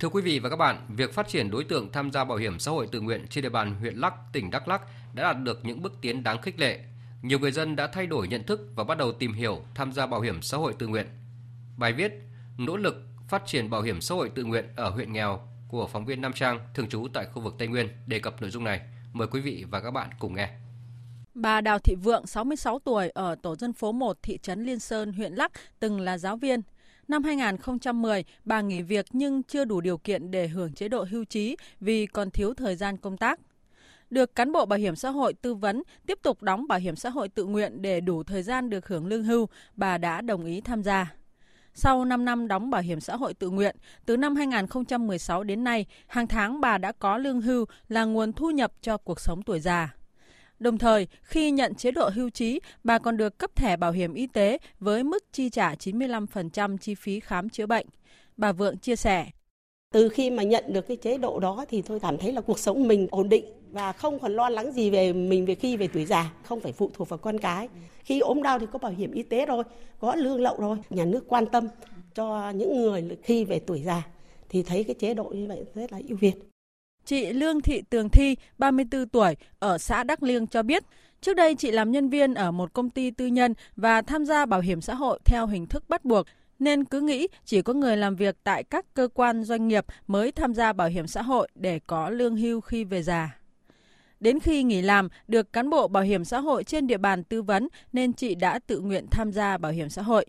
[0.00, 2.58] Thưa quý vị và các bạn, việc phát triển đối tượng tham gia bảo hiểm
[2.58, 4.82] xã hội tự nguyện trên địa bàn huyện Lắc, tỉnh Đắk Lắk
[5.14, 6.80] đã đạt được những bước tiến đáng khích lệ.
[7.22, 10.06] Nhiều người dân đã thay đổi nhận thức và bắt đầu tìm hiểu tham gia
[10.06, 11.06] bảo hiểm xã hội tự nguyện.
[11.76, 12.12] Bài viết
[12.58, 12.94] Nỗ lực
[13.28, 16.32] phát triển bảo hiểm xã hội tự nguyện ở huyện nghèo của phóng viên Nam
[16.32, 18.80] Trang thường trú tại khu vực Tây Nguyên đề cập nội dung này.
[19.12, 20.48] Mời quý vị và các bạn cùng nghe.
[21.34, 25.12] Bà Đào Thị Vượng, 66 tuổi, ở tổ dân phố 1 thị trấn Liên Sơn,
[25.12, 26.60] huyện Lắc, từng là giáo viên.
[27.08, 31.24] Năm 2010, bà nghỉ việc nhưng chưa đủ điều kiện để hưởng chế độ hưu
[31.24, 33.40] trí vì còn thiếu thời gian công tác.
[34.10, 37.10] Được cán bộ bảo hiểm xã hội tư vấn tiếp tục đóng bảo hiểm xã
[37.10, 40.60] hội tự nguyện để đủ thời gian được hưởng lương hưu, bà đã đồng ý
[40.60, 41.14] tham gia.
[41.74, 45.86] Sau 5 năm đóng bảo hiểm xã hội tự nguyện, từ năm 2016 đến nay,
[46.06, 49.60] hàng tháng bà đã có lương hưu là nguồn thu nhập cho cuộc sống tuổi
[49.60, 49.94] già.
[50.64, 54.14] Đồng thời, khi nhận chế độ hưu trí, bà còn được cấp thẻ bảo hiểm
[54.14, 57.86] y tế với mức chi trả 95% chi phí khám chữa bệnh.
[58.36, 59.26] Bà Vượng chia sẻ.
[59.92, 62.58] Từ khi mà nhận được cái chế độ đó thì tôi cảm thấy là cuộc
[62.58, 65.88] sống mình ổn định và không còn lo lắng gì về mình về khi về
[65.88, 67.68] tuổi già, không phải phụ thuộc vào con cái.
[68.04, 69.64] Khi ốm đau thì có bảo hiểm y tế rồi,
[70.00, 71.68] có lương lậu rồi, nhà nước quan tâm
[72.14, 74.02] cho những người khi về tuổi già
[74.48, 76.34] thì thấy cái chế độ như vậy rất là ưu việt.
[77.04, 80.84] Chị Lương Thị Tường Thi, 34 tuổi, ở xã Đắc Liêng cho biết,
[81.20, 84.46] trước đây chị làm nhân viên ở một công ty tư nhân và tham gia
[84.46, 86.26] bảo hiểm xã hội theo hình thức bắt buộc,
[86.58, 90.32] nên cứ nghĩ chỉ có người làm việc tại các cơ quan doanh nghiệp mới
[90.32, 93.38] tham gia bảo hiểm xã hội để có lương hưu khi về già.
[94.20, 97.42] Đến khi nghỉ làm, được cán bộ bảo hiểm xã hội trên địa bàn tư
[97.42, 100.26] vấn nên chị đã tự nguyện tham gia bảo hiểm xã hội.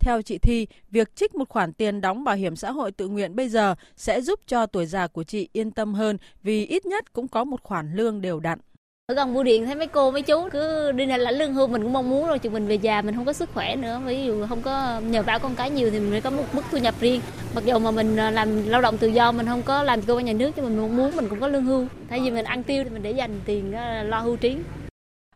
[0.00, 3.36] Theo chị Thi, việc trích một khoản tiền đóng bảo hiểm xã hội tự nguyện
[3.36, 7.12] bây giờ sẽ giúp cho tuổi già của chị yên tâm hơn vì ít nhất
[7.12, 8.58] cũng có một khoản lương đều đặn.
[9.06, 11.66] Ở gần bưu điện thấy mấy cô mấy chú cứ đi này lãnh lương hưu
[11.66, 14.00] mình cũng mong muốn rồi Chứ mình về già mình không có sức khỏe nữa.
[14.06, 16.62] Ví dụ không có nhờ vả con cái nhiều thì mình phải có một mức
[16.70, 17.20] thu nhập riêng.
[17.54, 20.14] Mặc dù mà mình à, làm lao động tự do mình không có làm cơ
[20.14, 21.86] quan nhà nước nhưng mình mong muốn mình cũng có lương hưu.
[22.08, 24.56] Thay vì mình ăn tiêu thì mình để dành tiền lo hưu trí.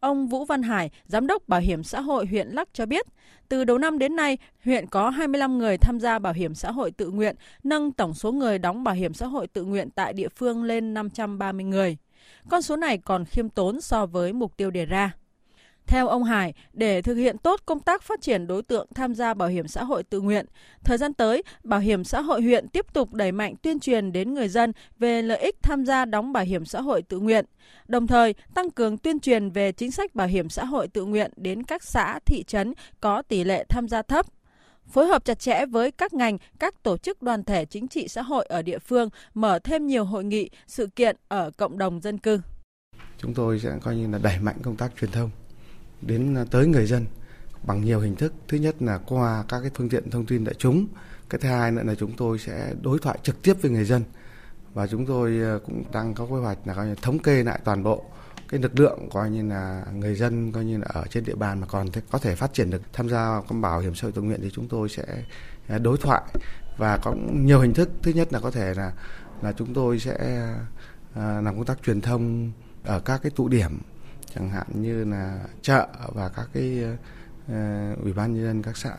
[0.00, 3.06] Ông Vũ Văn Hải, Giám đốc Bảo hiểm xã hội huyện Lắc cho biết,
[3.48, 6.90] từ đầu năm đến nay, huyện có 25 người tham gia bảo hiểm xã hội
[6.90, 10.28] tự nguyện, nâng tổng số người đóng bảo hiểm xã hội tự nguyện tại địa
[10.28, 11.96] phương lên 530 người.
[12.50, 15.12] Con số này còn khiêm tốn so với mục tiêu đề ra.
[15.86, 19.34] Theo ông Hải, để thực hiện tốt công tác phát triển đối tượng tham gia
[19.34, 20.46] bảo hiểm xã hội tự nguyện,
[20.84, 24.34] thời gian tới, Bảo hiểm xã hội huyện tiếp tục đẩy mạnh tuyên truyền đến
[24.34, 27.44] người dân về lợi ích tham gia đóng bảo hiểm xã hội tự nguyện,
[27.88, 31.30] đồng thời tăng cường tuyên truyền về chính sách bảo hiểm xã hội tự nguyện
[31.36, 34.26] đến các xã, thị trấn có tỷ lệ tham gia thấp,
[34.86, 38.22] phối hợp chặt chẽ với các ngành, các tổ chức đoàn thể chính trị xã
[38.22, 42.18] hội ở địa phương, mở thêm nhiều hội nghị, sự kiện ở cộng đồng dân
[42.18, 42.40] cư.
[43.18, 45.30] Chúng tôi sẽ coi như là đẩy mạnh công tác truyền thông
[46.06, 47.06] đến à, tới người dân
[47.62, 48.32] bằng nhiều hình thức.
[48.48, 50.86] Thứ nhất là qua các cái phương tiện thông tin đại chúng.
[51.30, 54.02] Cái thứ hai nữa là chúng tôi sẽ đối thoại trực tiếp với người dân
[54.74, 57.60] và chúng tôi à, cũng đang có kế hoạch là coi như thống kê lại
[57.64, 58.04] toàn bộ
[58.48, 61.60] cái lực lượng coi như là người dân, coi như là ở trên địa bàn
[61.60, 64.22] mà còn có thể phát triển được tham gia công bảo hiểm xã hội tự
[64.22, 65.04] nguyện thì chúng tôi sẽ
[65.68, 66.22] à, đối thoại
[66.78, 68.92] và có nhiều hình thức thứ nhất là có thể là
[69.42, 70.46] là chúng tôi sẽ
[71.14, 72.52] làm công tác truyền thông
[72.84, 73.80] ở các cái tụ điểm
[74.36, 78.96] chẳng hạn như là chợ và các cái uh, ủy ban nhân dân các xã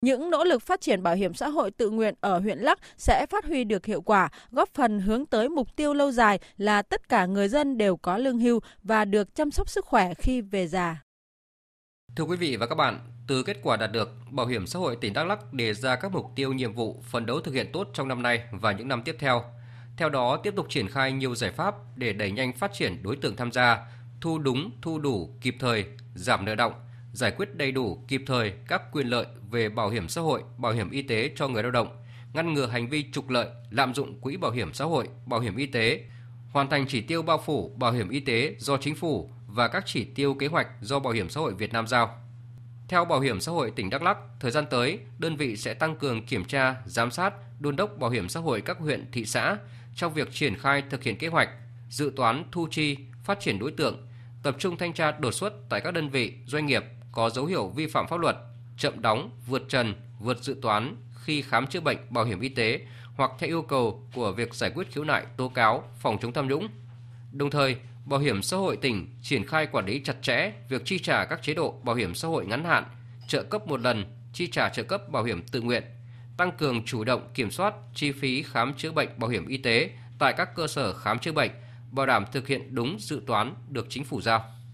[0.00, 3.26] những nỗ lực phát triển bảo hiểm xã hội tự nguyện ở huyện Lắc sẽ
[3.30, 7.08] phát huy được hiệu quả, góp phần hướng tới mục tiêu lâu dài là tất
[7.08, 10.66] cả người dân đều có lương hưu và được chăm sóc sức khỏe khi về
[10.66, 11.02] già.
[12.16, 12.98] Thưa quý vị và các bạn,
[13.28, 16.12] từ kết quả đạt được, Bảo hiểm xã hội tỉnh Đắk Lắk đề ra các
[16.12, 19.02] mục tiêu nhiệm vụ phấn đấu thực hiện tốt trong năm nay và những năm
[19.02, 19.44] tiếp theo.
[19.96, 23.16] Theo đó, tiếp tục triển khai nhiều giải pháp để đẩy nhanh phát triển đối
[23.16, 23.78] tượng tham gia,
[24.20, 25.84] thu đúng, thu đủ, kịp thời,
[26.14, 26.72] giảm nợ động,
[27.12, 30.72] giải quyết đầy đủ, kịp thời các quyền lợi về bảo hiểm xã hội, bảo
[30.72, 34.20] hiểm y tế cho người lao động, ngăn ngừa hành vi trục lợi, lạm dụng
[34.20, 36.04] quỹ bảo hiểm xã hội, bảo hiểm y tế,
[36.52, 39.82] hoàn thành chỉ tiêu bao phủ bảo hiểm y tế do chính phủ và các
[39.86, 42.18] chỉ tiêu kế hoạch do Bảo hiểm xã hội Việt Nam giao.
[42.88, 45.96] Theo Bảo hiểm xã hội tỉnh Đắk Lắk, thời gian tới, đơn vị sẽ tăng
[45.96, 49.56] cường kiểm tra, giám sát, đôn đốc bảo hiểm xã hội các huyện, thị xã
[49.94, 51.48] trong việc triển khai thực hiện kế hoạch,
[51.90, 54.06] dự toán thu chi, phát triển đối tượng,
[54.46, 57.68] tập trung thanh tra đột xuất tại các đơn vị, doanh nghiệp có dấu hiệu
[57.68, 58.36] vi phạm pháp luật,
[58.78, 62.80] chậm đóng, vượt trần, vượt dự toán khi khám chữa bệnh bảo hiểm y tế
[63.14, 66.48] hoặc theo yêu cầu của việc giải quyết khiếu nại, tố cáo, phòng chống tham
[66.48, 66.68] nhũng.
[67.32, 70.98] Đồng thời, Bảo hiểm xã hội tỉnh triển khai quản lý chặt chẽ việc chi
[70.98, 72.84] trả các chế độ bảo hiểm xã hội ngắn hạn,
[73.28, 75.82] trợ cấp một lần, chi trả trợ cấp bảo hiểm tự nguyện,
[76.36, 79.90] tăng cường chủ động kiểm soát chi phí khám chữa bệnh bảo hiểm y tế
[80.18, 81.50] tại các cơ sở khám chữa bệnh
[81.90, 84.55] bảo đảm thực hiện đúng dự toán được chính phủ giao.